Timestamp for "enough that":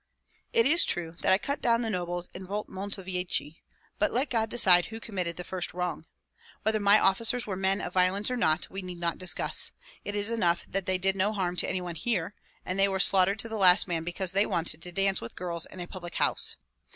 10.31-10.87